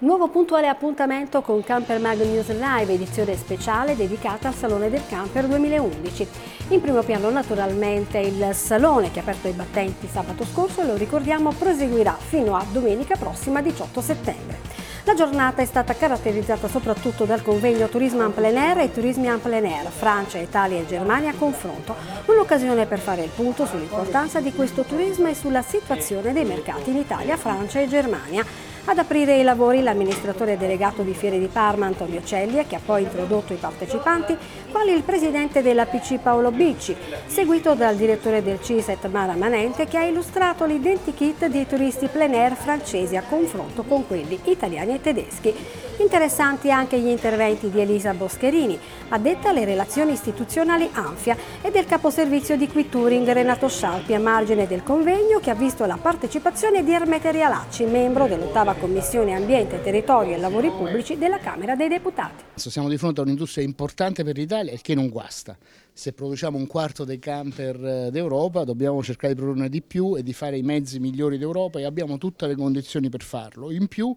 Nuovo 0.00 0.28
puntuale 0.28 0.68
appuntamento 0.68 1.42
con 1.42 1.64
Camper 1.64 1.98
Mag 1.98 2.20
News 2.20 2.50
Live, 2.50 2.92
edizione 2.92 3.36
speciale 3.36 3.96
dedicata 3.96 4.46
al 4.46 4.54
Salone 4.54 4.90
del 4.90 5.02
Camper 5.08 5.46
2011. 5.46 6.28
In 6.68 6.80
primo 6.80 7.02
piano 7.02 7.30
naturalmente 7.30 8.18
il 8.18 8.50
salone 8.52 9.10
che 9.10 9.18
ha 9.18 9.22
aperto 9.22 9.48
i 9.48 9.52
battenti 9.52 10.06
sabato 10.06 10.44
scorso 10.44 10.82
e 10.82 10.86
lo 10.86 10.94
ricordiamo 10.94 11.50
proseguirà 11.50 12.12
fino 12.12 12.54
a 12.54 12.64
domenica 12.70 13.16
prossima 13.16 13.60
18 13.60 14.00
settembre. 14.00 14.58
La 15.02 15.14
giornata 15.14 15.62
è 15.62 15.64
stata 15.64 15.94
caratterizzata 15.94 16.68
soprattutto 16.68 17.24
dal 17.24 17.42
convegno 17.42 17.88
Turismo 17.88 18.22
en 18.22 18.32
plein 18.32 18.56
air 18.56 18.78
e 18.78 18.92
Turismi 18.92 19.26
en 19.26 19.40
plein 19.40 19.64
air, 19.64 19.88
Francia, 19.88 20.38
Italia 20.38 20.78
e 20.78 20.86
Germania 20.86 21.30
a 21.30 21.34
confronto, 21.34 21.96
un'occasione 22.26 22.86
per 22.86 23.00
fare 23.00 23.24
il 23.24 23.30
punto 23.34 23.66
sull'importanza 23.66 24.40
di 24.40 24.52
questo 24.52 24.82
turismo 24.82 25.26
e 25.26 25.34
sulla 25.34 25.62
situazione 25.62 26.32
dei 26.32 26.44
mercati 26.44 26.90
in 26.90 26.98
Italia, 26.98 27.36
Francia 27.36 27.80
e 27.80 27.88
Germania 27.88 28.44
ad 28.90 28.96
aprire 28.96 29.38
i 29.38 29.42
lavori 29.42 29.82
l'amministratore 29.82 30.56
delegato 30.56 31.02
di 31.02 31.12
Fiere 31.12 31.38
di 31.38 31.48
Parma 31.48 31.84
Antonio 31.84 32.24
Cellia, 32.24 32.64
che 32.64 32.76
ha 32.76 32.80
poi 32.82 33.02
introdotto 33.02 33.52
i 33.52 33.56
partecipanti, 33.56 34.34
quali 34.72 34.94
il 34.94 35.02
presidente 35.02 35.60
della 35.60 35.84
PC 35.84 36.18
Paolo 36.18 36.50
Bicci, 36.50 36.96
seguito 37.26 37.74
dal 37.74 37.96
direttore 37.96 38.42
del 38.42 38.62
CISET 38.62 39.06
Mara 39.08 39.34
Manente, 39.34 39.86
che 39.86 39.98
ha 39.98 40.04
illustrato 40.04 40.64
l'identikit 40.64 41.48
dei 41.48 41.66
turisti 41.66 42.08
plein 42.08 42.32
air 42.32 42.54
francesi 42.54 43.14
a 43.14 43.24
confronto 43.28 43.82
con 43.82 44.06
quelli 44.06 44.40
italiani 44.44 44.94
e 44.94 45.00
tedeschi. 45.02 45.54
Interessanti 45.98 46.70
anche 46.70 46.98
gli 46.98 47.08
interventi 47.08 47.68
di 47.70 47.80
Elisa 47.80 48.14
Boscherini, 48.14 48.78
addetta 49.08 49.50
alle 49.50 49.66
relazioni 49.66 50.12
istituzionali 50.12 50.88
Anfia, 50.92 51.36
e 51.60 51.70
del 51.70 51.84
caposervizio 51.84 52.56
di 52.56 52.68
Quitturing 52.68 53.30
Renato 53.30 53.68
Scialpi 53.68 54.14
a 54.14 54.20
margine 54.20 54.66
del 54.66 54.82
convegno 54.82 55.40
che 55.40 55.50
ha 55.50 55.54
visto 55.54 55.84
la 55.84 55.98
partecipazione 56.00 56.84
di 56.84 56.92
Ermete 56.92 57.32
Rialacci, 57.32 57.84
membro 57.84 58.26
dell'ottava 58.26 58.76
Commissione 58.78 59.34
Ambiente, 59.34 59.82
Territorio 59.82 60.34
e 60.34 60.38
Lavori 60.38 60.70
Pubblici 60.70 61.18
della 61.18 61.38
Camera 61.38 61.74
dei 61.74 61.88
Deputati. 61.88 62.44
Siamo 62.54 62.88
di 62.88 62.96
fronte 62.96 63.20
a 63.20 63.24
un'industria 63.24 63.64
importante 63.64 64.22
per 64.22 64.36
l'Italia 64.36 64.72
e 64.72 64.78
che 64.80 64.94
non 64.94 65.08
guasta. 65.08 65.58
Se 65.92 66.12
produciamo 66.12 66.56
un 66.56 66.66
quarto 66.66 67.04
dei 67.04 67.18
camper 67.18 67.84
eh, 67.84 68.10
d'Europa 68.10 68.64
dobbiamo 68.64 69.02
cercare 69.02 69.34
di 69.34 69.40
produrne 69.40 69.68
di 69.68 69.82
più 69.82 70.16
e 70.16 70.22
di 70.22 70.32
fare 70.32 70.56
i 70.56 70.62
mezzi 70.62 71.00
migliori 71.00 71.38
d'Europa 71.38 71.80
e 71.80 71.84
abbiamo 71.84 72.18
tutte 72.18 72.46
le 72.46 72.54
condizioni 72.54 73.08
per 73.08 73.22
farlo. 73.22 73.70
In 73.70 73.88
più 73.88 74.14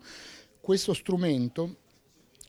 questo 0.60 0.94
strumento, 0.94 1.76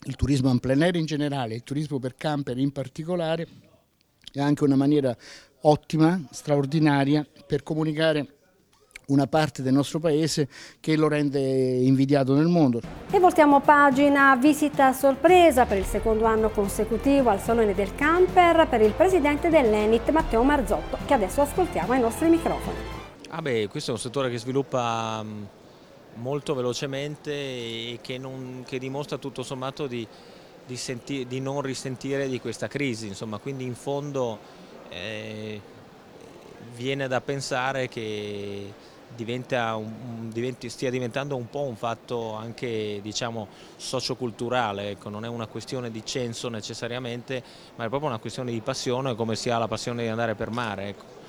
il 0.04 0.16
turismo 0.16 0.50
en 0.50 0.58
plein 0.58 0.82
air 0.82 0.96
in 0.96 1.06
generale, 1.06 1.54
il 1.54 1.62
turismo 1.62 1.98
per 1.98 2.14
camper 2.14 2.58
in 2.58 2.72
particolare, 2.72 3.46
è 4.30 4.40
anche 4.40 4.64
una 4.64 4.76
maniera 4.76 5.16
ottima, 5.62 6.20
straordinaria 6.30 7.26
per 7.46 7.62
comunicare 7.62 8.40
una 9.12 9.26
parte 9.26 9.62
del 9.62 9.72
nostro 9.72 9.98
paese 9.98 10.48
che 10.80 10.96
lo 10.96 11.06
rende 11.06 11.38
invidiato 11.38 12.34
nel 12.34 12.46
mondo. 12.46 12.80
E 13.10 13.18
voltiamo 13.18 13.60
pagina, 13.60 14.34
visita 14.36 14.92
sorpresa 14.92 15.66
per 15.66 15.78
il 15.78 15.84
secondo 15.84 16.24
anno 16.24 16.50
consecutivo 16.50 17.30
al 17.30 17.40
Salone 17.40 17.74
del 17.74 17.94
Camper 17.94 18.66
per 18.68 18.80
il 18.80 18.92
presidente 18.92 19.50
dell'Enit 19.50 20.10
Matteo 20.10 20.42
Marzotto, 20.42 20.98
che 21.06 21.14
adesso 21.14 21.42
ascoltiamo 21.42 21.92
ai 21.92 22.00
nostri 22.00 22.28
microfoni. 22.28 23.00
Ah 23.28 23.42
beh, 23.42 23.68
questo 23.68 23.90
è 23.90 23.94
un 23.94 24.00
settore 24.00 24.30
che 24.30 24.38
sviluppa 24.38 25.22
mm, 25.22 25.44
molto 26.16 26.54
velocemente 26.54 27.32
e 27.32 27.98
che, 28.02 28.18
non, 28.18 28.64
che 28.66 28.78
dimostra 28.78 29.18
tutto 29.18 29.42
sommato 29.42 29.86
di, 29.86 30.06
di, 30.66 30.76
senti, 30.76 31.26
di, 31.26 31.40
non 31.40 31.60
risentire 31.60 32.28
di 32.28 32.40
questa 32.40 32.68
crisi, 32.68 33.06
insomma, 33.06 33.38
quindi 33.38 33.64
in 33.64 33.74
fondo 33.74 34.38
eh, 34.90 35.60
viene 36.74 37.08
da 37.08 37.20
pensare 37.20 37.88
che 37.88 38.72
diventa 39.14 39.74
un, 39.76 40.30
diventi, 40.32 40.68
stia 40.68 40.90
diventando 40.90 41.36
un 41.36 41.48
po' 41.48 41.62
un 41.62 41.76
fatto 41.76 42.34
anche 42.34 43.00
diciamo, 43.02 43.48
socioculturale, 43.76 44.90
ecco, 44.90 45.08
non 45.08 45.24
è 45.24 45.28
una 45.28 45.46
questione 45.46 45.90
di 45.90 46.04
censo 46.04 46.48
necessariamente, 46.48 47.42
ma 47.76 47.84
è 47.84 47.88
proprio 47.88 48.08
una 48.08 48.18
questione 48.18 48.50
di 48.50 48.60
passione 48.60 49.14
come 49.14 49.36
si 49.36 49.50
ha 49.50 49.58
la 49.58 49.68
passione 49.68 50.02
di 50.02 50.08
andare 50.08 50.34
per 50.34 50.50
mare. 50.50 50.88
Ecco. 50.88 51.20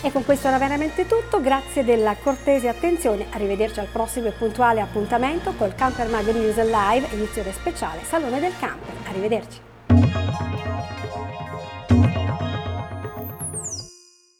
E 0.04 0.10
con 0.10 0.24
questo 0.24 0.48
era 0.48 0.56
veramente 0.56 1.06
tutto, 1.06 1.42
grazie 1.42 1.84
della 1.84 2.16
cortese 2.16 2.68
attenzione, 2.68 3.26
arrivederci 3.32 3.80
al 3.80 3.88
prossimo 3.92 4.28
e 4.28 4.32
puntuale 4.32 4.80
appuntamento 4.80 5.52
col 5.58 5.74
Camper 5.74 6.08
Mag 6.08 6.32
News 6.32 6.56
Live, 6.56 7.12
edizione 7.12 7.52
speciale 7.52 8.04
Salone 8.04 8.40
del 8.40 8.54
Camper. 8.58 8.94
Arrivederci. 9.08 9.71